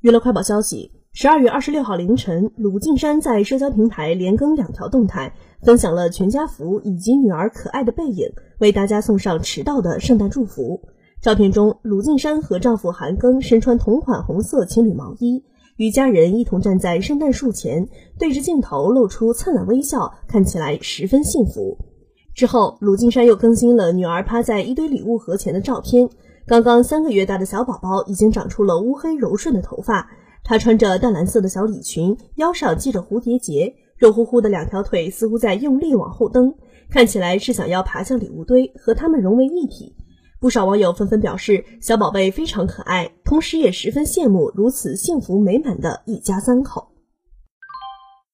[0.00, 8.28] 娱乐快报消息：十二月二十六号凌晨，鲁靖姗在社交平台连更两条动态，分享了全家福以及女儿可爱的背影，
[8.60, 10.82] 为大家送上迟到的圣诞祝福。
[11.20, 15.42] 照片中，鲁靖姗和丈夫韩庚身穿同款红色情侣毛衣，
[15.76, 17.88] 与家人一同站在圣诞树前，
[18.20, 21.76] 对着镜头露出灿烂微笑，看起来十分幸福。
[22.36, 26.08] 之后，鲁靖姗又更新了女儿趴在一堆礼物盒前的照片。
[26.48, 30.08] 刚刚三个月大的小宝宝已经长出了乌黑柔顺的头发，
[30.42, 36.54] 她穿着淡蓝色的小礼裙，腰上系着蝴蝶结，肉乎乎的两条腿似乎在用力往后蹬，
[36.88, 39.94] 看起来是想要爬向礼物堆和它们融为一体。
[40.40, 46.88] 不少网友纷纷表示，小宝贝非常可爱，同时也十分羡慕如此幸福美满的一家三口。